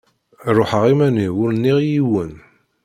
[0.55, 2.31] Ruḥeɣ iman-iw ur nniɣ i yiwen.